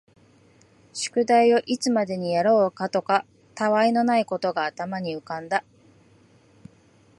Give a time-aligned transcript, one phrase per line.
[0.93, 5.63] 宿題をいつまでにやろうかとか、他愛のないことが頭に浮んだ